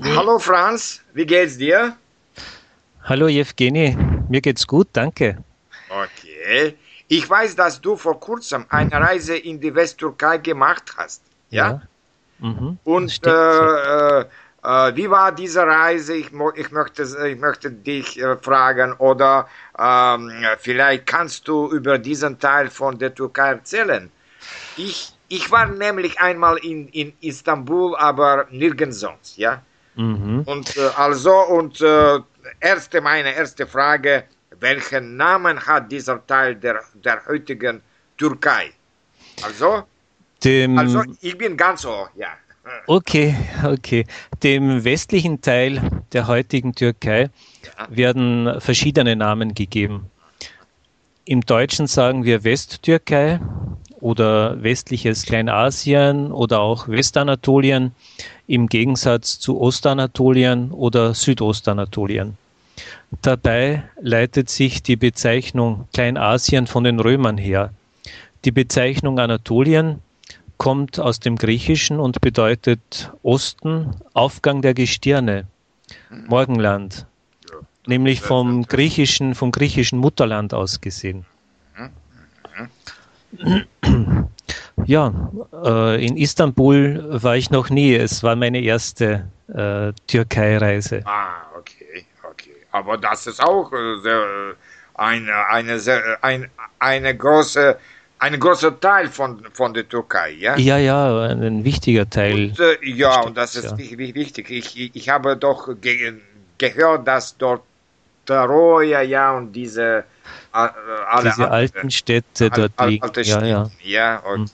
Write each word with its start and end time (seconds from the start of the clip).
Hallo 0.00 0.38
Franz, 0.38 1.02
wie 1.12 1.26
geht's 1.26 1.58
dir? 1.58 1.96
Hallo 3.02 3.26
Evgeny, 3.26 3.96
mir 4.28 4.40
geht's 4.40 4.64
gut, 4.64 4.86
danke. 4.92 5.38
Okay. 5.88 6.76
Ich 7.08 7.28
weiß, 7.28 7.56
dass 7.56 7.80
du 7.80 7.96
vor 7.96 8.20
kurzem 8.20 8.64
eine 8.68 8.92
Reise 8.92 9.36
in 9.36 9.60
die 9.60 9.74
Westtürkei 9.74 10.38
gemacht 10.38 10.94
hast. 10.96 11.22
Ja. 11.50 11.68
ja. 11.68 11.82
Mhm. 12.38 12.78
Und 12.84 13.26
äh, 13.26 13.30
äh, 13.30 14.20
äh, 14.62 14.96
wie 14.96 15.10
war 15.10 15.32
diese 15.32 15.62
Reise? 15.62 16.14
Ich, 16.14 16.30
ich, 16.54 16.70
möchte, 16.70 17.02
ich 17.26 17.38
möchte 17.38 17.70
dich 17.72 18.20
äh, 18.20 18.36
fragen 18.36 18.92
oder 18.92 19.48
ähm, 19.76 20.30
vielleicht 20.58 21.06
kannst 21.06 21.48
du 21.48 21.68
über 21.72 21.98
diesen 21.98 22.38
Teil 22.38 22.70
von 22.70 22.98
der 22.98 23.14
Türkei 23.14 23.48
erzählen. 23.48 24.12
Ich, 24.76 25.12
ich 25.26 25.50
war 25.50 25.66
nämlich 25.66 26.20
einmal 26.20 26.58
in, 26.58 26.88
in 26.88 27.14
Istanbul, 27.20 27.96
aber 27.96 28.46
nirgends 28.50 29.00
sonst, 29.00 29.38
ja. 29.38 29.62
Mhm. 29.98 30.42
Und 30.46 30.76
äh, 30.76 30.90
also, 30.96 31.34
und 31.48 31.80
äh, 31.80 32.20
erste, 32.60 33.00
meine 33.00 33.34
erste 33.34 33.66
Frage, 33.66 34.24
welchen 34.60 35.16
Namen 35.16 35.58
hat 35.66 35.90
dieser 35.90 36.24
Teil 36.24 36.54
der, 36.54 36.80
der 37.04 37.26
heutigen 37.26 37.82
Türkei? 38.16 38.70
Also, 39.42 39.82
Dem, 40.44 40.78
also 40.78 41.02
ich 41.20 41.36
bin 41.36 41.56
ganz 41.56 41.82
so, 41.82 42.06
ja. 42.14 42.28
Okay, 42.86 43.34
okay. 43.64 44.06
Dem 44.42 44.84
westlichen 44.84 45.40
Teil 45.40 45.80
der 46.12 46.28
heutigen 46.28 46.74
Türkei 46.74 47.22
ja. 47.22 47.88
werden 47.88 48.60
verschiedene 48.60 49.16
Namen 49.16 49.54
gegeben. 49.54 50.10
Im 51.24 51.40
Deutschen 51.40 51.88
sagen 51.88 52.24
wir 52.24 52.44
Westtürkei 52.44 53.40
oder 54.00 54.62
westliches 54.62 55.24
Kleinasien 55.24 56.32
oder 56.32 56.60
auch 56.60 56.88
Westanatolien 56.88 57.92
im 58.46 58.68
Gegensatz 58.68 59.38
zu 59.38 59.60
Ostanatolien 59.60 60.70
oder 60.70 61.14
Südostanatolien. 61.14 62.36
Dabei 63.22 63.84
leitet 64.00 64.50
sich 64.50 64.82
die 64.82 64.96
Bezeichnung 64.96 65.88
Kleinasien 65.92 66.66
von 66.66 66.84
den 66.84 67.00
Römern 67.00 67.38
her. 67.38 67.72
Die 68.44 68.52
Bezeichnung 68.52 69.18
Anatolien 69.18 70.00
kommt 70.58 71.00
aus 71.00 71.18
dem 71.18 71.36
Griechischen 71.36 71.98
und 71.98 72.20
bedeutet 72.20 73.12
Osten, 73.22 73.96
Aufgang 74.12 74.62
der 74.62 74.74
Gestirne, 74.74 75.46
Morgenland, 76.28 77.06
nämlich 77.86 78.20
vom 78.20 78.64
griechischen, 78.64 79.34
vom 79.34 79.50
griechischen 79.50 79.98
Mutterland 79.98 80.54
aus 80.54 80.80
gesehen. 80.80 81.24
Ja, 84.86 85.12
äh, 85.64 86.06
in 86.06 86.16
Istanbul 86.16 87.04
war 87.22 87.36
ich 87.36 87.50
noch 87.50 87.68
nie. 87.68 87.94
Es 87.94 88.22
war 88.22 88.36
meine 88.36 88.60
erste 88.60 89.28
äh, 89.48 89.92
Türkei-Reise. 90.06 91.02
Ah, 91.04 91.42
okay, 91.58 92.06
okay. 92.22 92.54
Aber 92.72 92.96
das 92.96 93.26
ist 93.26 93.42
auch 93.42 93.72
äh, 93.72 94.00
sehr, 94.00 94.20
äh, 94.20 94.54
eine, 94.94 95.46
eine, 95.48 95.78
sehr, 95.78 96.18
ein, 96.22 96.48
eine 96.78 97.16
große 97.16 97.76
ein 98.20 98.40
großer 98.40 98.80
Teil 98.80 99.08
von, 99.08 99.44
von 99.52 99.72
der 99.74 99.88
Türkei, 99.88 100.30
ja? 100.30 100.56
Ja, 100.56 100.76
ja, 100.76 101.28
ein 101.28 101.64
wichtiger 101.64 102.10
Teil. 102.10 102.48
Und, 102.48 102.60
äh, 102.60 102.76
ja, 102.82 103.12
Stimmt, 103.12 103.26
und 103.26 103.36
das 103.36 103.54
ist 103.54 103.78
ja. 103.78 103.78
wichtig. 103.78 104.50
Ich, 104.50 104.96
ich 104.96 105.08
habe 105.08 105.36
doch 105.36 105.68
ge 105.80 106.14
gehört, 106.58 107.06
dass 107.06 107.36
dort 107.36 107.62
Troja, 108.34 109.02
ja, 109.02 109.36
und 109.36 109.52
diese 109.52 110.04
äh, 110.52 110.68
alle 111.08 111.30
diese 111.30 111.50
alten 111.50 111.90
Städte 111.90 112.50
dort 112.50 112.72
al 112.76 112.90
liegen. 112.90 113.04
Alte 113.04 113.24
Städte, 113.24 113.46
ja, 113.46 113.70
ja. 113.82 114.20
ja 114.20 114.22
okay. 114.24 114.44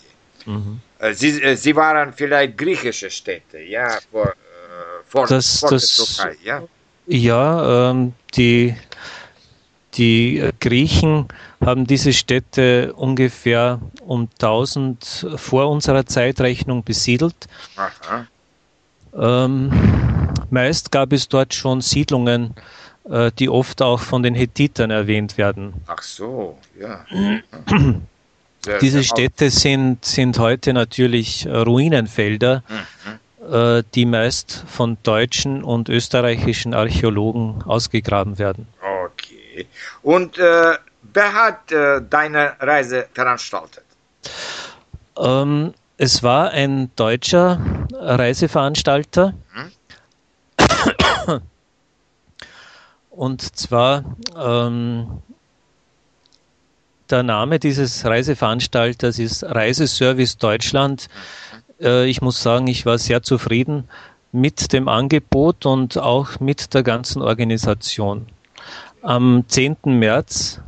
Mhm. 0.46 0.80
Äh, 0.98 1.14
sie, 1.14 1.42
äh, 1.42 1.56
sie 1.56 1.74
waren 1.76 2.12
vielleicht 2.12 2.56
griechische 2.56 3.10
Städte, 3.10 3.58
ja, 3.58 3.98
vor, 4.10 4.26
äh, 4.26 4.32
vor, 5.06 5.26
das, 5.26 5.60
vor 5.60 5.70
das, 5.70 5.96
der 5.96 6.06
Türkei, 6.06 6.36
ja? 6.44 6.62
Ja, 7.06 7.90
ähm, 7.90 8.14
die, 8.34 8.74
die 9.94 10.50
Griechen 10.60 11.28
haben 11.64 11.86
diese 11.86 12.12
Städte 12.12 12.92
ungefähr 12.94 13.80
um 14.00 14.28
1000 14.40 15.26
vor 15.36 15.68
unserer 15.70 16.06
Zeitrechnung 16.06 16.82
besiedelt. 16.82 17.36
Ähm, 19.14 19.70
meist 20.50 20.90
gab 20.90 21.12
es 21.12 21.28
dort 21.28 21.52
schon 21.54 21.82
Siedlungen, 21.82 22.54
äh, 22.56 22.60
die 23.38 23.50
oft 23.50 23.82
auch 23.82 24.00
von 24.00 24.22
den 24.22 24.34
Hethitern 24.34 24.90
erwähnt 24.90 25.36
werden. 25.36 25.74
Ach 25.86 26.00
so, 26.00 26.58
ja. 26.80 27.04
Diese 28.80 29.04
Städte 29.04 29.50
sind, 29.50 30.04
sind 30.04 30.38
heute 30.38 30.72
natürlich 30.72 31.46
Ruinenfelder, 31.46 32.62
mhm. 32.68 33.52
äh, 33.52 33.82
die 33.94 34.06
meist 34.06 34.64
von 34.66 34.96
deutschen 35.02 35.62
und 35.62 35.88
österreichischen 35.88 36.72
Archäologen 36.72 37.62
ausgegraben 37.64 38.38
werden. 38.38 38.66
Okay. 39.04 39.66
Und 40.02 40.38
äh, 40.38 40.78
wer 41.12 41.32
hat 41.32 41.70
äh, 41.72 42.00
deine 42.08 42.54
Reise 42.60 43.06
veranstaltet? 43.12 43.84
Ähm, 45.18 45.74
es 45.98 46.22
war 46.22 46.50
ein 46.50 46.90
deutscher 46.96 47.60
Reiseveranstalter. 47.92 49.34
Mhm. 49.54 51.40
Und 53.16 53.42
zwar 53.56 54.04
ähm, 54.36 55.22
der 57.10 57.22
Name 57.22 57.60
dieses 57.60 58.04
Reiseveranstalters 58.04 59.20
ist 59.20 59.44
Reiseservice 59.44 60.36
Deutschland. 60.38 61.08
Äh, 61.80 62.06
ich 62.06 62.22
muss 62.22 62.42
sagen, 62.42 62.66
ich 62.66 62.86
war 62.86 62.98
sehr 62.98 63.22
zufrieden 63.22 63.88
mit 64.32 64.72
dem 64.72 64.88
Angebot 64.88 65.64
und 65.64 65.96
auch 65.96 66.40
mit 66.40 66.74
der 66.74 66.82
ganzen 66.82 67.22
Organisation. 67.22 68.26
Am 69.02 69.44
10. 69.46 69.76
März 69.84 70.60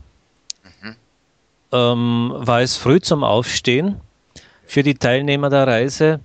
mhm. 0.83 0.97
ähm, 1.73 2.33
war 2.37 2.61
es 2.61 2.77
früh 2.77 3.01
zum 3.01 3.25
Aufstehen 3.25 4.01
für 4.67 4.85
die 4.85 4.95
Teilnehmer 4.95 5.51
der 5.51 5.67
Reise. 5.67 6.21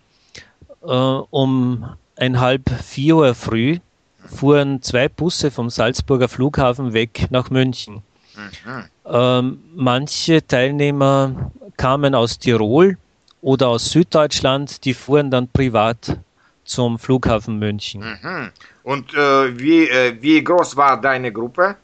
Äh, 0.83 0.87
um 0.87 1.95
ein 2.15 2.39
halb 2.39 2.69
vier 2.83 3.15
Uhr 3.15 3.33
früh 3.33 3.79
fuhren 4.27 4.81
zwei 4.81 5.09
Busse 5.09 5.51
vom 5.51 5.69
Salzburger 5.69 6.27
Flughafen 6.27 6.93
weg 6.93 7.27
nach 7.29 7.49
München. 7.49 8.01
Mhm. 8.35 8.83
Ähm, 9.05 9.59
manche 9.75 10.45
Teilnehmer 10.45 11.51
kamen 11.77 12.15
aus 12.15 12.39
Tirol 12.39 12.97
oder 13.41 13.69
aus 13.69 13.91
Süddeutschland, 13.91 14.85
die 14.85 14.93
fuhren 14.93 15.31
dann 15.31 15.47
privat 15.47 16.17
zum 16.63 16.99
Flughafen 16.99 17.59
München. 17.59 18.01
Mhm. 18.01 18.51
Und 18.83 19.13
äh, 19.13 19.59
wie, 19.59 19.89
äh, 19.89 20.15
wie 20.21 20.43
groß 20.43 20.75
war 20.77 20.99
deine 20.99 21.31
Gruppe? 21.31 21.75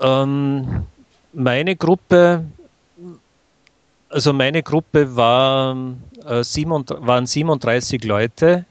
Ähm, 0.00 0.86
meine 1.32 1.76
Gruppe, 1.76 2.44
also 4.08 4.32
meine 4.32 4.62
Gruppe 4.62 5.14
war, 5.14 5.76
äh, 6.26 6.42
37, 6.42 7.06
waren 7.06 7.26
37 7.26 8.04
Leute. 8.04 8.64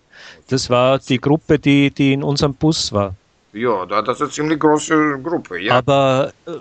Das 0.49 0.69
war 0.69 0.99
die 0.99 1.19
Gruppe, 1.19 1.59
die, 1.59 1.91
die 1.91 2.13
in 2.13 2.23
unserem 2.23 2.53
Bus 2.53 2.91
war. 2.91 3.15
Ja, 3.53 3.85
das 3.85 4.15
ist 4.15 4.21
eine 4.21 4.29
ziemlich 4.29 4.59
große 4.59 5.19
Gruppe, 5.21 5.59
ja. 5.59 5.77
Aber 5.77 6.31
äh, 6.45 6.51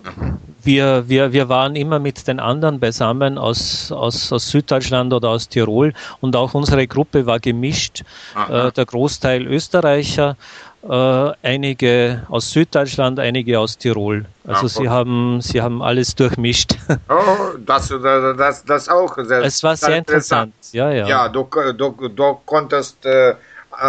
wir, 0.64 1.08
wir, 1.08 1.32
wir 1.32 1.48
waren 1.48 1.76
immer 1.76 2.00
mit 2.00 2.26
den 2.26 2.40
anderen 2.40 2.80
beisammen 2.80 3.38
aus, 3.38 3.92
aus, 3.92 4.32
aus 4.32 4.48
Süddeutschland 4.48 5.12
oder 5.12 5.28
aus 5.28 5.48
Tirol 5.48 5.92
und 6.20 6.34
auch 6.34 6.52
unsere 6.52 6.86
Gruppe 6.88 7.26
war 7.26 7.38
gemischt. 7.38 8.02
Äh, 8.48 8.72
der 8.72 8.86
Großteil 8.86 9.46
Österreicher, 9.46 10.36
äh, 10.82 11.30
einige 11.42 12.24
aus 12.28 12.50
Süddeutschland, 12.50 13.20
einige 13.20 13.60
aus 13.60 13.78
Tirol. 13.78 14.24
Also 14.44 14.62
ja, 14.62 14.68
sie 14.68 14.88
haben 14.88 15.40
sie 15.40 15.62
haben 15.62 15.82
alles 15.82 16.16
durchmischt. 16.16 16.74
Oh, 17.08 17.56
das, 17.64 17.88
das, 17.88 18.64
das 18.64 18.88
auch 18.88 19.16
sehr 19.22 19.42
Es 19.42 19.62
war 19.62 19.76
sehr 19.76 19.98
interessant. 19.98 20.54
interessant. 20.54 20.74
Ja, 20.74 20.90
ja. 20.90 21.06
Ja, 21.06 21.28
du, 21.28 21.46
du, 21.76 22.08
du 22.08 22.40
konntest 22.44 23.04
äh, 23.06 23.34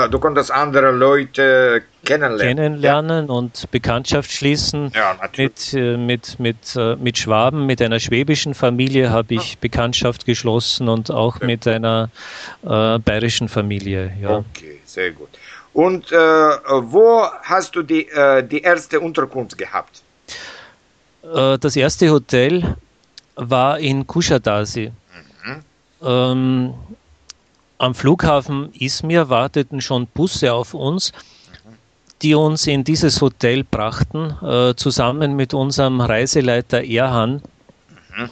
du 0.10 0.20
konntest 0.20 0.52
andere 0.52 0.92
Leute 0.92 1.84
kennenlernen. 2.06 2.58
Kennenlernen 2.58 3.28
ja. 3.28 3.34
und 3.34 3.70
Bekanntschaft 3.72 4.32
schließen. 4.32 4.92
Ja, 4.94 5.18
mit, 5.38 5.74
äh, 5.74 5.98
mit, 5.98 6.40
mit, 6.40 6.76
äh, 6.76 6.96
mit 6.96 7.18
Schwaben, 7.18 7.66
mit 7.66 7.82
einer 7.82 8.00
schwäbischen 8.00 8.54
Familie 8.54 9.10
habe 9.10 9.36
ich 9.36 9.54
ja. 9.54 9.58
Bekanntschaft 9.62 10.26
geschlossen 10.26 10.88
und 10.88 11.12
auch 11.12 11.40
sehr 11.40 11.48
mit 11.48 11.68
einer 11.68 12.10
äh, 12.64 13.00
bayerischen 13.00 13.50
Familie. 13.50 14.12
Ja. 14.22 14.38
Okay, 14.38 14.80
sehr 14.86 15.12
gut. 15.12 15.30
Und 15.74 16.12
äh, 16.12 16.16
wo 16.16 17.26
hast 17.44 17.76
du 17.76 17.82
die, 17.82 18.08
äh, 18.10 18.44
die 18.44 18.62
erste 18.62 19.00
Unterkunft 19.00 19.58
gehabt? 19.58 20.02
Äh, 21.24 21.58
das 21.58 21.76
erste 21.76 22.10
Hotel 22.10 22.76
war 23.36 23.80
in 23.80 24.06
Kuschadasi. 24.06 24.92
Mhm. 25.46 25.64
Ähm, 26.04 26.74
am 27.82 27.96
Flughafen 27.96 28.72
Izmir 28.74 29.30
warteten 29.30 29.82
schon 29.82 30.06
Busse 30.06 30.54
auf 30.54 30.76
uns, 30.76 31.12
die 32.22 32.36
uns 32.36 32.68
in 32.68 32.84
dieses 32.84 33.20
Hotel 33.22 33.64
brachten, 33.64 34.38
äh, 34.44 34.76
zusammen 34.76 35.36
mit 35.36 35.56
unserem 35.56 36.00
Reiseleiter 36.00 36.84
Erhan. 36.84 37.42
Mhm. 38.16 38.30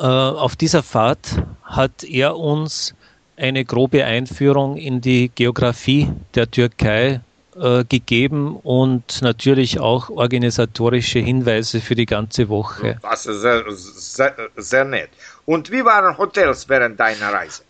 Äh, 0.00 0.02
auf 0.02 0.56
dieser 0.56 0.82
Fahrt 0.82 1.44
hat 1.62 2.02
er 2.02 2.36
uns 2.36 2.94
eine 3.36 3.64
grobe 3.64 4.04
Einführung 4.04 4.76
in 4.76 5.00
die 5.00 5.30
Geografie 5.32 6.10
der 6.34 6.50
Türkei 6.50 7.20
äh, 7.54 7.84
gegeben 7.84 8.56
und 8.56 9.22
natürlich 9.22 9.78
auch 9.78 10.10
organisatorische 10.10 11.20
Hinweise 11.20 11.80
für 11.80 11.94
die 11.94 12.06
ganze 12.06 12.48
Woche. 12.48 12.98
Das 13.00 13.26
ist 13.26 13.42
sehr, 13.42 13.64
sehr, 13.70 14.34
sehr 14.56 14.84
nett. 14.84 15.10
Und 15.46 15.70
wie 15.70 15.84
waren 15.84 16.18
Hotels 16.18 16.68
während 16.68 16.98
deiner 16.98 17.32
Reise? 17.32 17.62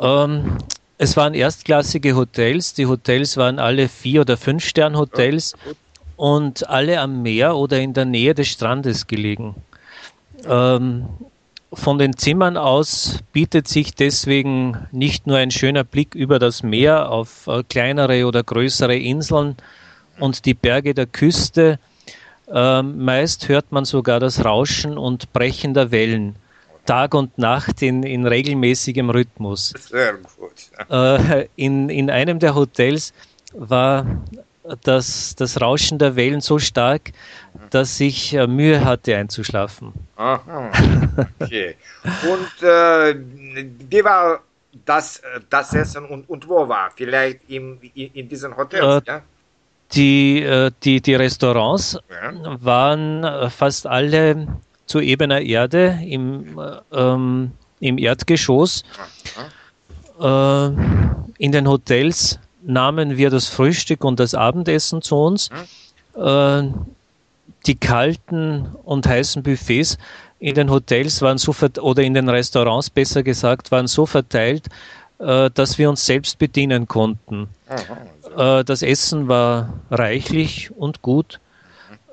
Ähm, 0.00 0.58
es 0.98 1.16
waren 1.16 1.34
erstklassige 1.34 2.16
Hotels. 2.16 2.74
Die 2.74 2.86
Hotels 2.86 3.36
waren 3.36 3.58
alle 3.58 3.88
vier 3.88 4.22
oder 4.22 4.36
fünf 4.36 4.64
Stern 4.64 4.96
Hotels 4.96 5.54
und 6.16 6.68
alle 6.68 7.00
am 7.00 7.22
Meer 7.22 7.56
oder 7.56 7.78
in 7.80 7.94
der 7.94 8.04
Nähe 8.04 8.34
des 8.34 8.48
Strandes 8.48 9.06
gelegen. 9.06 9.54
Ähm, 10.44 11.06
von 11.72 11.98
den 11.98 12.16
Zimmern 12.16 12.56
aus 12.56 13.18
bietet 13.32 13.68
sich 13.68 13.94
deswegen 13.94 14.88
nicht 14.90 15.26
nur 15.26 15.36
ein 15.36 15.50
schöner 15.50 15.84
Blick 15.84 16.14
über 16.14 16.38
das 16.38 16.62
Meer 16.62 17.10
auf 17.10 17.46
äh, 17.46 17.62
kleinere 17.62 18.26
oder 18.26 18.42
größere 18.42 18.96
Inseln 18.96 19.56
und 20.18 20.46
die 20.46 20.54
Berge 20.54 20.94
der 20.94 21.06
Küste. 21.06 21.78
Ähm, 22.52 23.04
meist 23.04 23.48
hört 23.48 23.70
man 23.70 23.84
sogar 23.84 24.18
das 24.18 24.44
Rauschen 24.44 24.96
und 24.96 25.32
Brechen 25.32 25.74
der 25.74 25.90
Wellen. 25.90 26.36
Tag 26.88 27.12
und 27.12 27.36
Nacht 27.36 27.82
in, 27.82 28.02
in 28.02 28.26
regelmäßigem 28.26 29.10
Rhythmus. 29.10 29.74
Sehr 29.78 30.14
gut. 30.14 30.52
Äh, 30.88 31.46
in, 31.56 31.90
in 31.90 32.10
einem 32.10 32.38
der 32.38 32.54
Hotels 32.54 33.12
war 33.52 34.06
das, 34.84 35.34
das 35.36 35.60
Rauschen 35.60 35.98
der 35.98 36.16
Wellen 36.16 36.40
so 36.40 36.58
stark, 36.58 37.12
dass 37.68 38.00
ich 38.00 38.32
äh, 38.32 38.46
Mühe 38.46 38.82
hatte 38.82 39.14
einzuschlafen. 39.16 39.92
Aha, 40.16 40.70
okay. 41.38 41.76
und 42.32 42.66
äh, 42.66 43.16
wie 43.90 44.02
war 44.02 44.40
das, 44.86 45.20
das 45.50 45.74
Essen 45.74 46.06
und, 46.06 46.26
und 46.30 46.48
wo 46.48 46.66
war? 46.66 46.90
Vielleicht 46.96 47.40
im, 47.48 47.78
in, 47.94 48.10
in 48.14 48.28
diesen 48.30 48.56
Hotels, 48.56 49.02
äh, 49.06 49.10
ja? 49.10 49.22
Die, 49.92 50.42
äh, 50.42 50.70
die, 50.84 51.02
die 51.02 51.14
Restaurants 51.14 51.98
ja. 52.10 52.32
waren 52.62 53.24
äh, 53.24 53.50
fast 53.50 53.86
alle 53.86 54.46
zu 54.88 55.00
ebener 55.00 55.40
Erde 55.40 55.98
im, 56.04 56.58
ähm, 56.92 57.52
im 57.80 57.98
Erdgeschoss. 57.98 58.82
Äh, 60.20 60.66
in 61.38 61.52
den 61.52 61.68
Hotels 61.68 62.40
nahmen 62.62 63.16
wir 63.16 63.30
das 63.30 63.46
Frühstück 63.46 64.04
und 64.04 64.18
das 64.18 64.34
Abendessen 64.34 65.02
zu 65.02 65.16
uns. 65.16 65.50
Äh, 66.16 66.62
die 67.66 67.76
kalten 67.76 68.66
und 68.84 69.06
heißen 69.06 69.42
Buffets 69.42 69.98
in 70.40 70.54
den 70.54 70.70
Hotels 70.70 71.20
waren 71.22 71.38
so 71.38 71.54
oder 71.80 72.02
in 72.02 72.14
den 72.14 72.28
Restaurants 72.28 72.90
besser 72.90 73.22
gesagt 73.22 73.70
waren 73.72 73.88
so 73.88 74.06
verteilt, 74.06 74.68
äh, 75.18 75.50
dass 75.52 75.78
wir 75.78 75.90
uns 75.90 76.06
selbst 76.06 76.38
bedienen 76.38 76.86
konnten. 76.86 77.48
Äh, 78.36 78.64
das 78.64 78.82
Essen 78.82 79.28
war 79.28 79.72
reichlich 79.90 80.70
und 80.76 81.02
gut. 81.02 81.40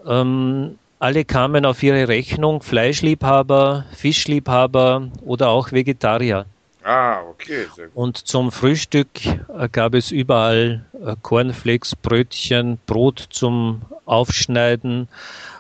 Ähm, 0.08 0.78
alle 1.06 1.24
kamen 1.24 1.68
auf 1.68 1.84
ihre 1.84 2.08
Rechnung, 2.08 2.64
Fleischliebhaber, 2.64 3.86
Fischliebhaber 3.96 5.12
oder 5.24 5.50
auch 5.50 5.72
Vegetarier. 5.72 6.48
Ah, 6.84 7.20
okay. 7.30 7.68
Und 7.94 8.18
zum 8.18 8.52
Frühstück 8.52 9.10
äh, 9.24 9.70
gab 9.72 9.94
es 9.94 10.10
überall 10.10 10.84
äh, 11.06 11.16
Cornflakes, 11.22 11.96
Brötchen, 11.96 12.80
Brot 12.88 13.24
zum 13.30 13.84
Aufschneiden, 14.06 15.08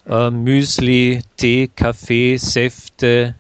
äh, 0.09 0.31
Müsli, 0.31 1.21
Tee, 1.38 1.69
Kaffee, 1.75 2.38
Säfte, 2.38 3.36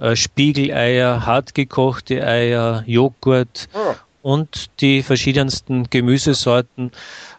mhm. 0.00 0.16
Spiegeleier, 0.16 1.26
hartgekochte 1.26 2.26
Eier, 2.26 2.82
Joghurt 2.86 3.68
oh. 3.74 3.94
und 4.22 4.70
die 4.80 5.02
verschiedensten 5.02 5.90
Gemüsesorten, 5.90 6.92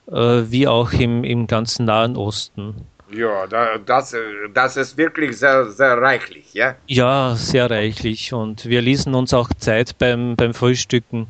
wie 0.07 0.67
auch 0.67 0.94
im, 0.94 1.23
im 1.23 1.47
ganzen 1.47 1.85
Nahen 1.85 2.15
Osten. 2.15 2.85
Ja, 3.12 3.48
das, 3.86 4.15
das 4.54 4.77
ist 4.77 4.98
wirklich 4.98 5.38
sehr, 5.38 5.71
sehr 5.71 5.98
reichlich, 6.01 6.54
ja? 6.54 6.75
Ja, 6.88 7.36
sehr 7.36 7.69
reichlich. 7.69 8.33
Und 8.33 8.65
wir 8.65 8.81
ließen 8.81 9.13
uns 9.15 9.33
auch 9.33 9.50
Zeit 9.57 9.98
beim, 9.98 10.36
beim 10.36 10.54
Frühstücken. 10.54 11.27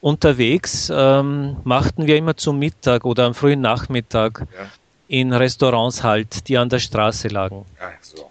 Unterwegs 0.00 0.90
ähm, 0.94 1.56
machten 1.64 2.06
wir 2.06 2.16
immer 2.16 2.36
zum 2.36 2.58
Mittag 2.58 3.04
oder 3.04 3.24
am 3.24 3.34
frühen 3.34 3.60
Nachmittag 3.60 4.40
ja. 4.40 4.66
in 5.08 5.32
Restaurants 5.32 6.02
halt, 6.02 6.48
die 6.48 6.58
an 6.58 6.68
der 6.68 6.80
Straße 6.80 7.28
lagen. 7.28 7.64
Ach 7.80 7.92
so. 8.02 8.30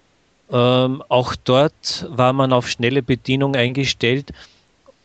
Ähm, 0.51 1.01
auch 1.07 1.33
dort 1.35 2.05
war 2.09 2.33
man 2.33 2.51
auf 2.51 2.67
schnelle 2.67 3.01
Bedienung 3.01 3.55
eingestellt 3.55 4.33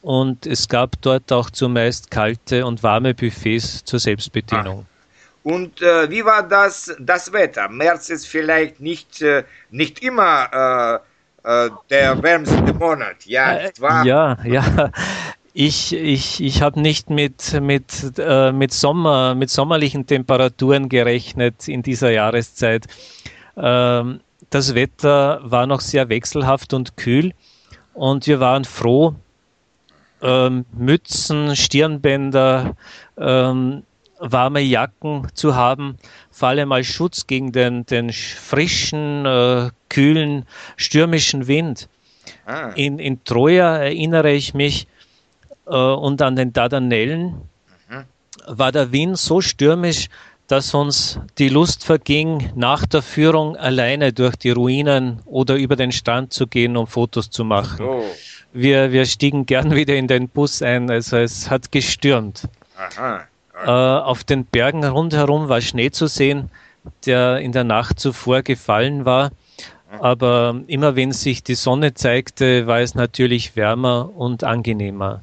und 0.02 0.44
es 0.44 0.68
gab 0.68 1.00
dort 1.02 1.32
auch 1.32 1.50
zumeist 1.50 2.10
kalte 2.10 2.66
und 2.66 2.82
warme 2.82 3.14
Buffets 3.14 3.84
zur 3.84 4.00
Selbstbedienung. 4.00 4.86
Ach. 4.88 4.95
Und 5.46 5.80
äh, 5.80 6.10
wie 6.10 6.24
war 6.24 6.42
das, 6.42 6.92
das 6.98 7.32
Wetter? 7.32 7.68
März 7.68 8.10
ist 8.10 8.26
vielleicht 8.26 8.80
nicht, 8.80 9.22
äh, 9.22 9.44
nicht 9.70 10.02
immer 10.02 11.00
äh, 11.44 11.66
äh 11.66 11.70
der 11.88 12.20
wärmste 12.20 12.74
Monat. 12.74 13.24
Ja, 13.26 13.54
äh, 13.54 13.70
ja, 13.78 14.38
ja. 14.44 14.90
Ich, 15.54 15.94
ich, 15.94 16.42
ich 16.42 16.62
habe 16.62 16.80
nicht 16.80 17.10
mit, 17.10 17.60
mit, 17.60 18.18
äh, 18.18 18.50
mit, 18.50 18.72
Sommer, 18.72 19.36
mit 19.36 19.48
sommerlichen 19.48 20.04
Temperaturen 20.04 20.88
gerechnet 20.88 21.68
in 21.68 21.84
dieser 21.84 22.10
Jahreszeit. 22.10 22.88
Ähm, 23.56 24.18
das 24.50 24.74
Wetter 24.74 25.40
war 25.44 25.68
noch 25.68 25.80
sehr 25.80 26.08
wechselhaft 26.08 26.74
und 26.74 26.96
kühl 26.96 27.32
und 27.94 28.26
wir 28.26 28.40
waren 28.40 28.64
froh, 28.64 29.14
ähm, 30.22 30.64
Mützen, 30.72 31.54
Stirnbänder, 31.54 32.74
ähm, 33.16 33.84
warme 34.18 34.60
Jacken 34.60 35.28
zu 35.34 35.54
haben, 35.54 35.96
vor 36.30 36.48
allem 36.48 36.72
als 36.72 36.86
Schutz 36.86 37.26
gegen 37.26 37.52
den, 37.52 37.86
den 37.86 38.12
frischen, 38.12 39.26
äh, 39.26 39.70
kühlen, 39.88 40.46
stürmischen 40.76 41.46
Wind. 41.46 41.88
Ah. 42.46 42.70
In, 42.74 42.98
in 42.98 43.24
Troja 43.24 43.76
erinnere 43.76 44.32
ich 44.32 44.54
mich 44.54 44.86
äh, 45.66 45.70
und 45.70 46.22
an 46.22 46.36
den 46.36 46.52
Dardanellen 46.52 47.42
mhm. 47.88 48.04
war 48.46 48.72
der 48.72 48.92
Wind 48.92 49.18
so 49.18 49.40
stürmisch, 49.40 50.08
dass 50.46 50.74
uns 50.74 51.18
die 51.38 51.48
Lust 51.48 51.84
verging, 51.84 52.50
nach 52.54 52.86
der 52.86 53.02
Führung 53.02 53.56
alleine 53.56 54.12
durch 54.12 54.36
die 54.36 54.50
Ruinen 54.50 55.20
oder 55.24 55.56
über 55.56 55.74
den 55.74 55.90
Strand 55.90 56.32
zu 56.32 56.46
gehen, 56.46 56.76
um 56.76 56.86
Fotos 56.86 57.30
zu 57.30 57.44
machen. 57.44 57.84
Oh. 57.84 58.04
Wir, 58.52 58.92
wir 58.92 59.06
stiegen 59.06 59.44
gern 59.44 59.74
wieder 59.74 59.96
in 59.96 60.06
den 60.06 60.28
Bus 60.28 60.62
ein, 60.62 60.90
also 60.90 61.16
es 61.16 61.50
hat 61.50 61.72
gestürmt. 61.72 62.48
Aha. 62.76 63.26
Äh, 63.64 63.70
auf 63.70 64.24
den 64.24 64.44
Bergen 64.44 64.84
rundherum 64.84 65.48
war 65.48 65.60
Schnee 65.60 65.90
zu 65.90 66.06
sehen, 66.06 66.50
der 67.06 67.38
in 67.38 67.52
der 67.52 67.64
Nacht 67.64 67.98
zuvor 67.98 68.42
gefallen 68.42 69.04
war. 69.04 69.30
Aber 69.98 70.60
immer 70.66 70.96
wenn 70.96 71.12
sich 71.12 71.42
die 71.42 71.54
Sonne 71.54 71.94
zeigte, 71.94 72.66
war 72.66 72.80
es 72.80 72.94
natürlich 72.94 73.56
wärmer 73.56 74.10
und 74.14 74.44
angenehmer. 74.44 75.22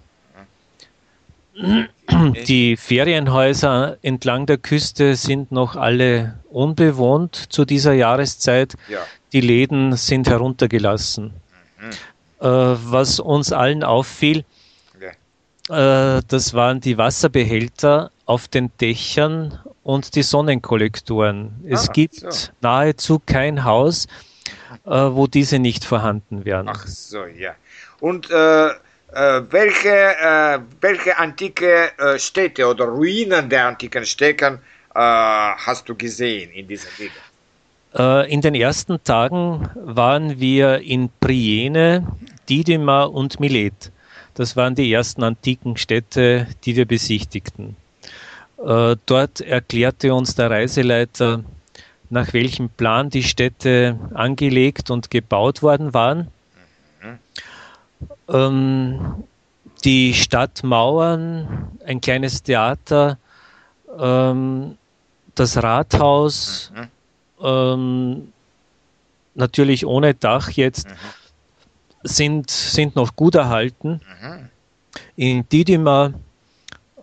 Die 2.48 2.78
Ferienhäuser 2.78 3.98
entlang 4.02 4.46
der 4.48 4.58
Küste 4.58 5.16
sind 5.16 5.52
noch 5.52 5.76
alle 5.76 6.40
unbewohnt 6.50 7.36
zu 7.36 7.66
dieser 7.66 7.94
Jahreszeit. 7.94 8.74
Ja. 8.90 9.00
Die 9.34 9.42
Läden 9.42 9.96
sind 9.96 10.28
heruntergelassen. 10.28 11.34
Mhm. 11.80 11.90
Äh, 12.40 12.48
was 12.48 13.20
uns 13.20 13.52
allen 13.52 13.84
auffiel, 13.84 14.46
ja. 15.70 16.18
äh, 16.18 16.22
das 16.28 16.54
waren 16.54 16.82
die 16.82 16.98
Wasserbehälter 16.98 18.12
auf 18.26 18.48
den 18.48 18.72
Dächern 18.80 19.60
und 19.84 20.16
die 20.16 20.24
Sonnenkollektoren. 20.24 21.64
Es 21.68 21.90
ah, 21.90 21.92
gibt 21.92 22.16
so. 22.16 22.30
nahezu 22.62 23.22
kein 23.26 23.64
Haus, 23.64 24.08
äh, 24.86 24.92
wo 24.92 25.28
diese 25.28 25.60
nicht 25.60 25.86
vorhanden 25.86 26.46
wären. 26.46 26.70
Ach 26.70 26.88
so, 26.88 27.26
ja. 27.26 27.56
Und 28.00 28.30
äh, 28.32 28.68
äh, 29.14 29.42
welche, 29.52 29.90
äh, 29.90 30.60
welche 30.82 31.18
antike 31.18 31.92
äh, 31.98 32.18
Städte 32.18 32.68
oder 32.68 32.86
Ruinen 32.86 33.50
der 33.50 33.68
antiken 33.68 34.06
Städte 34.06 34.60
äh, 34.96 35.00
hast 35.00 35.88
du 35.88 35.96
gesehen 35.96 36.52
in 36.52 36.68
dieser 36.68 36.90
Gegend? 36.98 37.16
In 38.28 38.42
den 38.42 38.56
ersten 38.56 39.04
Tagen 39.04 39.70
waren 39.76 40.40
wir 40.40 40.80
in 40.80 41.12
Priene, 41.20 42.08
Didyma 42.50 43.04
und 43.04 43.40
Milet. 43.40 43.92
Das 44.34 44.56
waren 44.56 44.74
die 44.74 44.92
ersten 44.92 45.22
antiken 45.22 45.78
Städte, 45.78 46.48
die 46.66 46.76
wir 46.76 46.88
besichtigten. 46.88 47.76
Äh, 48.66 48.96
dort 49.06 49.42
erklärte 49.42 50.14
uns 50.14 50.36
der 50.36 50.50
Reiseleiter, 50.50 51.44
nach 52.10 52.32
welchem 52.34 52.70
Plan 52.70 53.10
die 53.10 53.24
Städte 53.24 54.00
angelegt 54.14 54.90
und 54.90 55.10
gebaut 55.10 55.62
worden 55.62 55.94
waren. 55.94 56.30
Ähm, 58.30 59.24
die 59.84 60.14
Stadtmauern, 60.14 61.78
ein 61.86 62.00
kleines 62.00 62.44
Theater, 62.44 63.18
ähm, 64.00 64.78
das 65.36 65.62
Rathaus, 65.62 66.72
ähm, 67.42 68.32
natürlich 69.36 69.86
ohne 69.86 70.14
Dach 70.14 70.50
jetzt, 70.52 70.88
sind, 72.04 72.50
sind 72.50 72.96
noch 72.96 73.16
gut 73.16 73.36
erhalten. 73.36 74.00
In 75.16 75.48
Didyma 75.50 76.14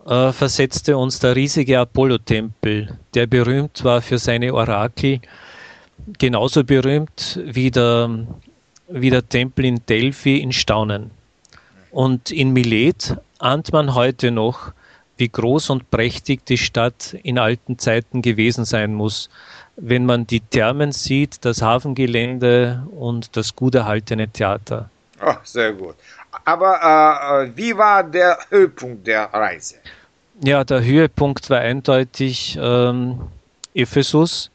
äh, 0.05 0.31
versetzte 0.31 0.97
uns 0.97 1.19
der 1.19 1.35
riesige 1.35 1.79
Apollo-Tempel, 1.79 2.97
der 3.13 3.27
berühmt 3.27 3.83
war 3.83 4.01
für 4.01 4.17
seine 4.17 4.53
Orakel, 4.53 5.19
genauso 6.17 6.63
berühmt 6.63 7.39
wie 7.43 7.71
der, 7.71 8.27
wie 8.87 9.09
der 9.09 9.27
Tempel 9.27 9.65
in 9.65 9.85
Delphi 9.85 10.37
in 10.39 10.51
Staunen. 10.51 11.11
Und 11.91 12.31
in 12.31 12.51
Milet 12.51 13.17
ahnt 13.39 13.73
man 13.73 13.95
heute 13.95 14.31
noch, 14.31 14.71
wie 15.17 15.29
groß 15.29 15.69
und 15.69 15.91
prächtig 15.91 16.45
die 16.45 16.57
Stadt 16.57 17.15
in 17.21 17.37
alten 17.37 17.77
Zeiten 17.77 18.21
gewesen 18.21 18.65
sein 18.65 18.93
muss, 18.93 19.29
wenn 19.75 20.05
man 20.05 20.25
die 20.25 20.39
Thermen 20.39 20.91
sieht, 20.91 21.45
das 21.45 21.61
Hafengelände 21.61 22.87
und 22.91 23.35
das 23.35 23.55
gut 23.55 23.75
erhaltene 23.75 24.27
Theater. 24.29 24.89
Oh, 25.23 25.35
sehr 25.43 25.73
gut. 25.73 25.95
Aber 26.45 27.45
äh, 27.45 27.57
wie 27.57 27.77
war 27.77 28.03
der 28.03 28.37
Höhepunkt 28.49 29.05
der 29.07 29.25
Reise? 29.33 29.75
Ja, 30.43 30.63
der 30.63 30.83
Höhepunkt 30.83 31.49
war 31.49 31.59
eindeutig 31.59 32.57
ähm, 32.59 33.21
Ephesus. 33.73 34.49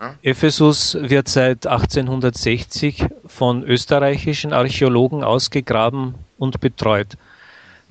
Mhm. 0.00 0.06
Ephesus 0.22 0.96
wird 1.00 1.28
seit 1.28 1.66
1860 1.66 3.06
von 3.26 3.62
österreichischen 3.62 4.52
Archäologen 4.52 5.22
ausgegraben 5.22 6.14
und 6.38 6.60
betreut. 6.60 7.16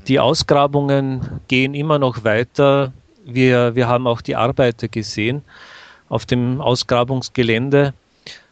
Die 0.08 0.19
Ausgrabungen 0.19 1.39
gehen 1.48 1.74
immer 1.74 2.00
noch 2.00 2.24
weiter. 2.24 2.91
Wir, 3.25 3.75
wir 3.75 3.88
haben 3.88 4.08
auch 4.08 4.22
die 4.22 4.36
Arbeiter 4.36 4.88
gesehen 4.88 5.43
auf 6.10 6.25
dem 6.25 6.60
Ausgrabungsgelände, 6.62 7.93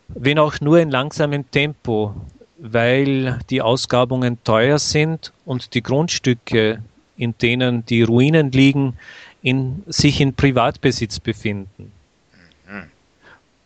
wenn 0.09 0.39
auch 0.39 0.61
nur 0.61 0.79
in 0.79 0.91
langsamem 0.91 1.49
Tempo, 1.49 2.13
weil 2.59 3.39
die 3.49 3.61
Ausgrabungen 3.61 4.43
teuer 4.43 4.79
sind 4.79 5.31
und 5.45 5.73
die 5.73 5.83
Grundstücke, 5.83 6.81
in 7.17 7.35
denen 7.37 7.85
die 7.85 8.03
Ruinen 8.03 8.51
liegen, 8.51 8.97
in, 9.41 9.83
sich 9.87 10.21
in 10.21 10.33
Privatbesitz 10.33 11.19
befinden. 11.19 11.91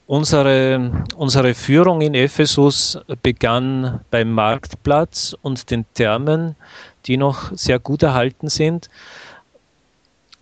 Unsere, 0.07 1.05
unsere 1.15 1.53
Führung 1.53 2.01
in 2.01 2.15
Ephesus 2.15 2.99
begann 3.23 4.01
beim 4.11 4.33
Marktplatz 4.33 5.37
und 5.41 5.71
den 5.71 5.85
Thermen, 5.93 6.57
die 7.05 7.15
noch 7.15 7.55
sehr 7.55 7.79
gut 7.79 8.03
erhalten 8.03 8.49
sind. 8.49 8.89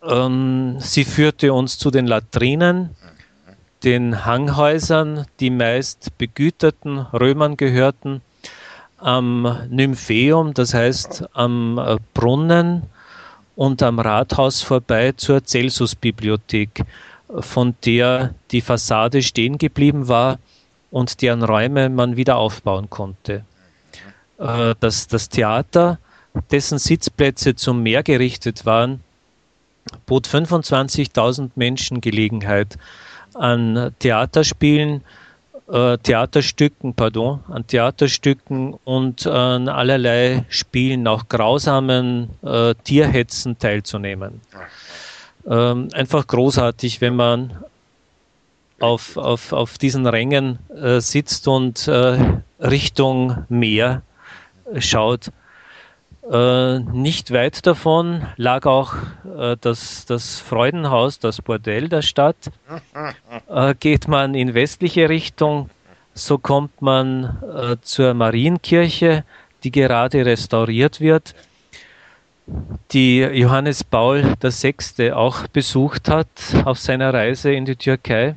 Ähm, 0.02 0.78
sie 0.80 1.06
führte 1.06 1.54
uns 1.54 1.78
zu 1.78 1.92
den 1.92 2.08
Latrinen, 2.08 2.96
den 3.84 4.26
Hanghäusern, 4.26 5.28
die 5.40 5.52
meist 5.52 6.18
begüterten 6.18 6.98
Römern 6.98 7.56
gehörten, 7.56 8.22
am 9.02 9.68
Nympheum, 9.70 10.54
das 10.54 10.74
heißt 10.74 11.26
am 11.34 11.80
Brunnen 12.14 12.84
und 13.56 13.84
am 13.84 14.00
Rathaus 14.00 14.62
vorbei 14.62 15.14
zur 15.14 15.44
Celsus-Bibliothek 15.44 16.84
von 17.40 17.76
der 17.86 18.34
die 18.52 18.62
Fassade 18.62 19.22
stehen 19.22 19.58
geblieben 19.58 20.08
war 20.08 20.40
und 20.92 21.22
deren 21.22 21.44
Räume 21.44 21.90
man 21.90 22.16
wieder 22.16 22.38
aufbauen 22.38 22.90
konnte. 22.90 23.46
Äh, 24.40 24.76
das, 24.80 25.08
das 25.08 25.30
Theater, 25.30 26.00
dessen 26.52 26.80
Sitzplätze 26.80 27.56
zum 27.56 27.84
Meer 27.84 28.04
gerichtet 28.04 28.66
waren, 28.66 29.02
bot 30.06 30.28
25.000 30.28 31.52
Menschen 31.56 32.02
Gelegenheit 32.02 32.78
an 33.34 33.94
Theaterspielen, 34.00 35.04
äh, 35.72 35.98
Theaterstücken, 35.98 36.94
pardon, 36.94 37.40
an 37.48 37.66
Theaterstücken 37.68 38.76
und 38.84 39.26
an 39.28 39.68
allerlei 39.70 40.46
Spielen, 40.50 41.08
auch 41.08 41.28
grausamen 41.30 42.30
äh, 42.44 42.74
Tierhetzen 42.84 43.58
teilzunehmen 43.58 44.42
ähm, 45.48 45.90
einfach 45.94 46.28
großartig, 46.28 47.02
wenn 47.02 47.16
man 47.16 47.64
auf, 48.80 49.18
auf, 49.18 49.52
auf 49.52 49.78
diesen 49.78 50.08
Rängen 50.08 50.60
äh, 50.70 51.02
sitzt 51.02 51.48
und 51.48 51.88
äh, 51.88 52.18
Richtung 52.60 53.46
Meer 53.50 54.04
schaut. 54.78 55.32
Äh, 56.32 56.80
nicht 56.80 57.32
weit 57.32 57.66
davon 57.66 58.28
lag 58.38 58.66
auch 58.66 58.94
äh, 59.38 59.58
das, 59.60 60.06
das 60.06 60.40
Freudenhaus, 60.40 61.20
das 61.20 61.42
Bordell 61.42 61.90
der 61.90 62.02
Stadt. 62.02 62.38
Äh, 63.48 63.74
geht 63.80 64.08
man 64.08 64.36
in 64.36 64.54
westliche 64.54 65.10
Richtung, 65.10 65.72
so 66.14 66.38
kommt 66.38 66.84
man 66.84 67.40
äh, 67.42 67.78
zur 67.82 68.14
Marienkirche, 68.14 69.24
die 69.64 69.72
gerade 69.72 70.24
restauriert 70.24 71.02
wird 71.02 71.34
die 72.92 73.20
Johannes 73.20 73.84
Paul 73.84 74.36
VI. 74.42 75.12
auch 75.12 75.48
besucht 75.48 76.10
hat 76.10 76.28
auf 76.66 76.80
seiner 76.80 77.14
Reise 77.14 77.52
in 77.52 77.66
die 77.66 77.76
Türkei. 77.76 78.36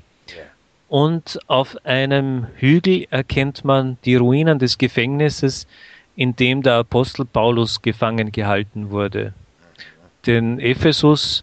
Und 0.88 1.38
auf 1.46 1.76
einem 1.84 2.46
Hügel 2.56 3.06
erkennt 3.10 3.64
man 3.64 3.96
die 4.04 4.16
Ruinen 4.16 4.58
des 4.58 4.76
Gefängnisses, 4.76 5.66
in 6.22 6.36
dem 6.36 6.62
der 6.62 6.74
Apostel 6.74 7.24
Paulus 7.24 7.82
gefangen 7.82 8.30
gehalten 8.30 8.90
wurde. 8.90 9.34
Denn 10.24 10.60
Ephesus 10.60 11.42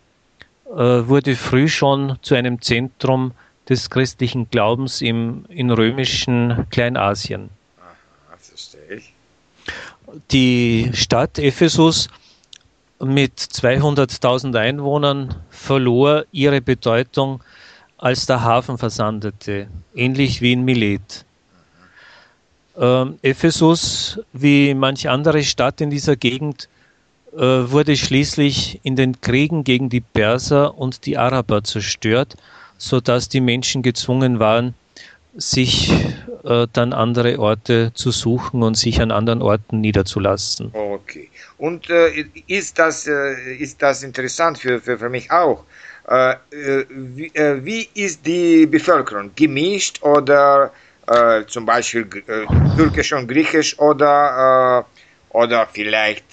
äh, 0.68 0.72
wurde 0.74 1.36
früh 1.36 1.68
schon 1.68 2.18
zu 2.22 2.36
einem 2.36 2.62
Zentrum 2.62 3.34
des 3.68 3.90
christlichen 3.90 4.50
Glaubens 4.50 5.02
im, 5.02 5.44
in 5.50 5.70
römischen 5.70 6.66
Kleinasien. 6.70 7.50
Die 10.32 10.90
Stadt 10.94 11.38
Ephesus 11.40 12.08
mit 13.02 13.38
200.000 13.38 14.58
Einwohnern 14.58 15.36
verlor 15.50 16.24
ihre 16.32 16.62
Bedeutung, 16.62 17.44
als 17.98 18.28
der 18.28 18.44
Hafen 18.44 18.78
versandete, 18.78 19.68
ähnlich 19.94 20.42
wie 20.42 20.54
in 20.54 20.64
Milet. 20.64 21.26
Ähm, 22.80 23.20
Ephesus, 23.22 24.20
wie 24.32 24.74
manch 24.74 25.10
andere 25.10 25.44
Stadt 25.44 25.82
in 25.82 25.90
dieser 25.90 26.16
Gegend, 26.16 26.70
äh, 27.34 27.38
wurde 27.38 27.98
schließlich 27.98 28.80
in 28.84 28.96
den 28.96 29.20
Kriegen 29.20 29.64
gegen 29.64 29.90
die 29.90 30.02
Perser 30.02 30.78
und 30.78 31.06
die 31.06 31.18
Araber 31.18 31.64
zerstört, 31.64 32.38
sodass 32.78 33.28
die 33.28 33.42
Menschen 33.42 33.82
gezwungen 33.82 34.40
waren, 34.40 34.74
sich 35.36 35.92
äh, 36.44 36.68
dann 36.72 36.94
andere 36.94 37.38
Orte 37.40 37.92
zu 37.94 38.12
suchen 38.12 38.64
und 38.64 38.76
sich 38.76 39.02
an 39.02 39.12
anderen 39.12 39.42
Orten 39.42 39.82
niederzulassen. 39.82 40.72
Okay. 40.74 41.30
Und 41.58 41.90
äh, 41.90 42.26
ist, 42.48 42.80
das, 42.80 43.08
äh, 43.08 43.56
ist 43.56 43.82
das 43.82 44.04
interessant 44.04 44.58
für, 44.58 44.80
für, 44.80 44.98
für 44.98 45.10
mich 45.10 45.30
auch? 45.30 45.66
Äh, 46.08 46.32
äh 46.52 46.86
wie, 46.90 47.32
wie, 47.36 47.90
ist 47.94 48.26
die 48.26 48.66
Bevölkerung? 48.66 49.32
Gemischt 49.36 50.02
oder 50.02 50.66
äh, 50.66 50.89
zum 51.48 51.66
Beispiel 51.66 52.08
türkisch 52.76 53.14
und 53.14 53.28
griechisch 53.28 53.80
oder, 53.80 54.86
oder 55.30 55.68
vielleicht 55.72 56.26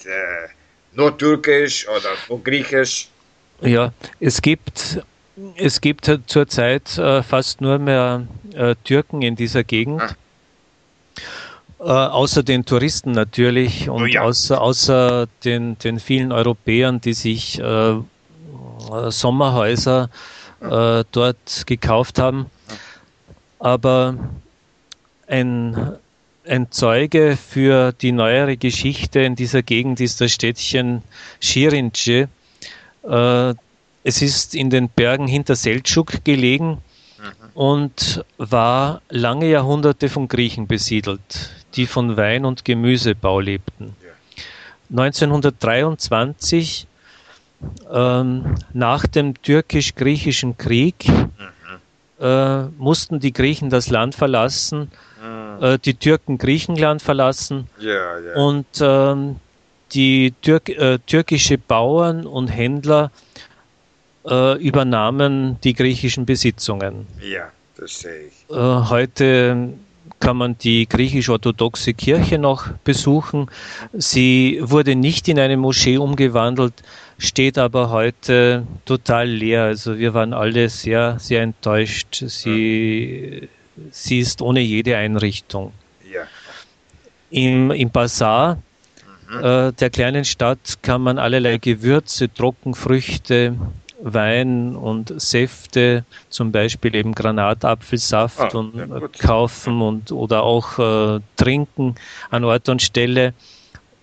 nur 0.93 1.17
türkisch 1.17 1.87
oder 1.87 2.09
nur 2.29 2.43
griechisch? 2.43 3.07
Ja, 3.61 3.91
es 4.19 4.39
gibt, 4.39 5.01
es 5.55 5.81
gibt 5.81 6.11
zurzeit 6.27 6.89
fast 7.27 7.61
nur 7.61 7.79
mehr 7.79 8.27
Türken 8.83 9.23
in 9.23 9.35
dieser 9.35 9.63
Gegend. 9.63 10.01
Ah. 10.01 10.15
Äh, 11.79 11.83
außer 11.83 12.41
den 12.41 12.65
Touristen 12.65 13.11
natürlich 13.11 13.87
und 13.87 14.01
oh 14.01 14.05
ja. 14.05 14.21
außer, 14.21 14.59
außer 14.59 15.27
den, 15.43 15.77
den 15.77 15.99
vielen 15.99 16.31
Europäern, 16.31 16.99
die 17.01 17.13
sich 17.13 17.59
äh, 17.59 17.95
Sommerhäuser 19.09 20.09
äh, 20.59 21.03
dort 21.11 21.67
gekauft 21.67 22.17
haben. 22.17 22.47
Aber 23.59 24.15
ein, 25.27 25.95
ein 26.45 26.71
Zeuge 26.71 27.37
für 27.37 27.91
die 27.91 28.11
neuere 28.11 28.57
Geschichte 28.57 29.19
in 29.21 29.35
dieser 29.35 29.61
Gegend 29.63 29.99
ist 29.99 30.21
das 30.21 30.31
Städtchen 30.31 31.03
Schirince. 31.39 32.29
Äh, 33.03 33.53
es 34.03 34.21
ist 34.21 34.55
in 34.55 34.69
den 34.69 34.89
Bergen 34.89 35.27
hinter 35.27 35.55
Seltschuk 35.55 36.23
gelegen 36.23 36.69
mhm. 36.69 37.31
und 37.53 38.25
war 38.37 39.01
lange 39.09 39.49
Jahrhunderte 39.49 40.09
von 40.09 40.27
Griechen 40.27 40.67
besiedelt 40.67 41.51
die 41.77 41.85
von 41.85 42.17
Wein- 42.17 42.45
und 42.45 42.65
Gemüsebau 42.65 43.39
lebten. 43.39 43.95
1923, 44.89 46.87
ähm, 47.91 48.55
nach 48.73 49.05
dem 49.05 49.41
türkisch-griechischen 49.41 50.57
Krieg. 50.57 51.05
Äh, 52.19 52.63
mussten 52.77 53.19
die 53.19 53.33
Griechen 53.33 53.69
das 53.69 53.89
Land 53.89 54.15
verlassen, 54.15 54.91
mhm. 55.21 55.63
äh, 55.63 55.77
die 55.79 55.93
Türken 55.93 56.37
Griechenland 56.37 57.01
verlassen 57.01 57.67
ja, 57.79 58.19
ja. 58.19 58.35
und 58.35 58.65
ähm, 58.81 59.37
die 59.93 60.33
Türk 60.41 60.69
äh, 60.69 60.99
türkische 61.05 61.57
Bauern 61.57 62.25
und 62.25 62.47
Händler 62.47 63.11
äh, 64.25 64.57
übernahmen 64.61 65.57
die 65.63 65.73
griechischen 65.73 66.25
Besitzungen. 66.25 67.07
Ja, 67.21 67.51
das 67.77 67.99
sehe 67.99 68.27
ich. 68.27 68.49
Äh, 68.49 68.55
heute 68.55 69.73
kann 70.19 70.37
man 70.37 70.57
die 70.57 70.87
griechisch-orthodoxe 70.87 71.93
Kirche 71.93 72.39
noch 72.39 72.69
besuchen. 72.83 73.49
Sie 73.93 74.59
wurde 74.61 74.95
nicht 74.95 75.27
in 75.27 75.39
eine 75.39 75.57
Moschee 75.57 75.97
umgewandelt, 75.97 76.73
steht 77.17 77.57
aber 77.57 77.89
heute 77.89 78.65
total 78.85 79.27
leer. 79.27 79.63
Also 79.63 79.97
wir 79.97 80.13
waren 80.13 80.33
alle 80.33 80.69
sehr, 80.69 81.17
sehr 81.19 81.41
enttäuscht. 81.41 82.23
Sie, 82.27 83.49
sie 83.91 84.19
ist 84.19 84.41
ohne 84.41 84.61
jede 84.61 84.97
Einrichtung. 84.97 85.73
Ja. 86.11 86.23
Im, 87.29 87.71
Im 87.71 87.89
Bazar 87.89 88.61
mhm. 89.29 89.43
äh, 89.43 89.71
der 89.73 89.89
kleinen 89.89 90.25
Stadt 90.25 90.79
kann 90.81 91.01
man 91.01 91.17
allerlei 91.17 91.57
Gewürze, 91.57 92.31
Trockenfrüchte, 92.33 93.55
Wein 93.99 94.75
und 94.75 95.19
Säfte, 95.19 96.05
zum 96.29 96.51
Beispiel 96.51 96.93
eben 96.93 97.15
Granatapfelsaft 97.15 98.53
ah, 98.53 98.57
und 98.57 98.75
ja, 98.75 99.07
kaufen 99.17 99.81
und 99.81 100.11
oder 100.11 100.43
auch 100.43 100.77
äh, 100.77 101.19
trinken 101.35 101.95
an 102.29 102.43
Ort 102.43 102.69
und 102.69 102.81
Stelle 102.81 103.33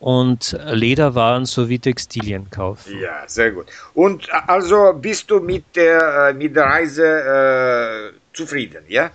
und 0.05 0.55
Lederwaren 0.67 1.47
sowie 1.47 1.79
Textilien 1.79 2.51
kaufen. 2.51 3.01
Ja, 3.01 3.27
sehr 3.27 3.53
gut. 3.53 3.69
Und 3.95 4.29
äh, 4.29 4.33
also 4.49 4.93
bist 4.93 5.31
du 5.31 5.41
mit 5.41 5.65
der, 5.75 6.29
äh, 6.29 6.35
mit 6.35 6.55
der 6.55 6.65
Reise 6.65 8.13
äh, 8.13 8.37
zufrieden, 8.37 8.85
ja? 8.87 9.11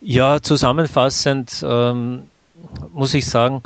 Ja, 0.00 0.40
zusammenfassend 0.40 1.62
ähm, 1.62 2.22
muss 2.94 3.12
ich 3.12 3.26
sagen, 3.26 3.62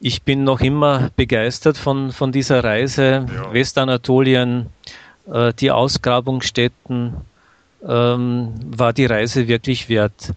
ich 0.00 0.24
bin 0.24 0.42
noch 0.42 0.60
immer 0.60 1.10
begeistert 1.14 1.78
von, 1.78 2.10
von 2.10 2.32
dieser 2.32 2.64
Reise. 2.64 3.24
Ja. 3.32 3.52
Westanatolien, 3.52 4.66
äh, 5.32 5.52
die 5.52 5.70
Ausgrabungsstätten, 5.70 7.14
ähm, 7.86 8.54
war 8.76 8.92
die 8.92 9.06
Reise 9.06 9.46
wirklich 9.46 9.88
wert. 9.88 10.32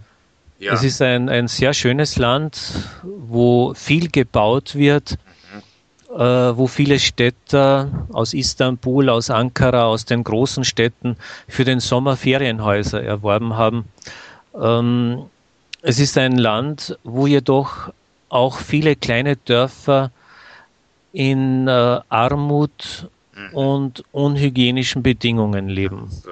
Ja. 0.62 0.74
Es 0.74 0.84
ist 0.84 1.01
ein, 1.01 1.27
ein 1.27 1.48
sehr 1.48 1.74
schönes 1.74 2.20
Land, 2.20 2.88
wo 3.01 3.74
viel 3.74 4.12
gebaut 4.12 4.75
wird, 4.75 5.18
mhm. 6.12 6.22
äh, 6.22 6.56
wo 6.56 6.68
viele 6.68 7.00
Städter 7.00 8.06
aus 8.13 8.36
Istanbul, 8.36 9.10
aus 9.10 9.32
Ankara, 9.32 9.86
aus 9.86 10.06
den 10.06 10.24
großen 10.24 10.63
Städten 10.63 11.18
für 11.48 11.65
den 11.65 11.80
Sommer 11.80 12.15
Ferienhäuser 12.15 13.01
erworben 13.01 13.56
haben. 13.56 13.86
Ähm, 14.53 15.24
es 15.82 16.00
ist 16.00 16.15
ein 16.20 16.38
Land, 16.38 16.96
wo 17.03 17.25
jedoch 17.25 17.91
auch 18.30 18.60
viele 18.60 18.96
kleine 18.96 19.38
Dörfer 19.38 20.12
in 21.12 21.68
äh, 21.68 22.01
Armut 22.08 23.10
mhm. 23.34 23.56
und 23.56 24.03
unhygienischen 24.12 25.01
Bedingungen 25.01 25.70
leben. 25.70 26.08
So. 26.12 26.30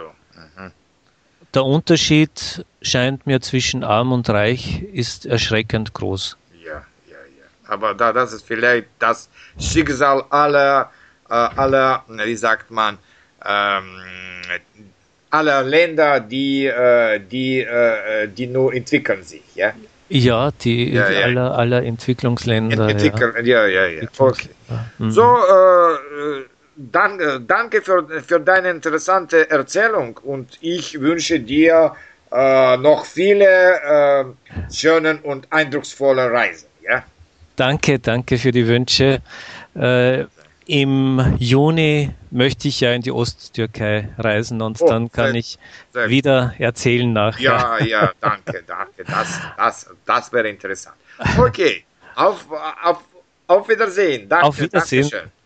Der 1.54 1.66
Unterschied 1.66 2.64
scheint 2.82 3.26
mir 3.26 3.42
zwischen 3.42 3.84
arm 3.84 4.12
und 4.12 4.30
reich 4.30 4.84
ist 4.94 5.26
erschreckend 5.26 5.94
groß. 5.94 6.38
Ja, 6.64 6.74
ja, 6.74 6.82
ja. 7.10 7.46
Aber 7.68 7.94
da, 7.96 8.14
das 8.14 8.34
ist 8.34 8.46
vielleicht 8.46 8.88
das 9.00 9.30
Schicksal 9.60 10.24
aller, 10.30 10.92
äh, 11.30 11.34
aller 11.34 12.04
wie 12.08 12.36
sagt 12.36 12.70
man, 12.70 12.98
ähm, 13.46 14.02
aller 15.32 15.64
Länder, 15.64 16.20
die, 16.20 16.66
äh, 16.66 17.20
die, 17.20 17.62
äh, 17.62 18.28
die 18.28 18.48
nur 18.48 18.74
entwickeln 18.74 19.24
sich, 19.24 19.44
ja? 19.56 19.74
Ja, 20.10 20.52
die 20.52 20.92
ja, 20.92 21.10
ja. 21.10 21.22
Aller, 21.22 21.58
aller 21.58 21.84
Entwicklungsländer. 21.84 22.90
Entwickeln, 22.90 23.46
ja, 23.46 23.68
ja, 23.68 23.86
ja. 23.86 24.02
ja. 24.02 24.10
Okay. 24.18 24.50
Mhm. 24.98 25.12
So, 25.12 25.22
äh, 25.24 26.44
danke, 26.80 27.42
danke 27.42 27.82
für, 27.82 28.08
für 28.22 28.40
deine 28.40 28.72
interessante 28.72 29.50
Erzählung 29.50 30.18
und 30.24 30.58
ich 30.62 31.00
wünsche 31.00 31.40
dir 31.40 31.94
äh, 32.32 32.78
noch 32.78 33.06
viele 33.06 33.46
äh, 33.46 34.26
schöne 34.74 35.20
und 35.24 35.48
eindrucksvolle 35.52 36.32
Reisen. 36.32 36.68
Ja? 36.82 37.04
Danke, 37.56 38.00
danke 38.00 38.38
für 38.38 38.52
die 38.52 38.66
Wünsche. 38.66 39.22
Äh, 39.76 40.26
Im 40.66 41.36
Juni 41.40 42.12
möchte 42.32 42.68
ich 42.68 42.80
ja 42.80 42.94
in 42.94 43.02
die 43.02 43.12
Osttürkei 43.12 44.10
reisen 44.18 44.62
und 44.62 44.80
oh, 44.82 44.88
dann 44.88 45.12
kann 45.12 45.32
sehr, 45.32 45.36
ich 45.36 45.58
sehr 45.92 46.10
wieder 46.10 46.54
erzählen 46.60 47.12
nachher. 47.12 47.42
Ja, 47.42 47.84
ja, 47.84 48.12
danke, 48.22 48.64
danke. 48.66 49.04
Das, 49.06 49.40
das, 49.58 49.90
das 50.06 50.32
wäre 50.32 50.48
interessant. 50.50 50.96
Okay, 51.38 51.84
auf, 52.16 52.46
auf, 52.84 53.04
auf 53.48 53.68
Wiedersehen. 53.68 54.30
Danke, 54.30 54.46
auf 54.46 54.60
Wiedersehen. 54.60 55.10
Dankeschön. 55.10 55.39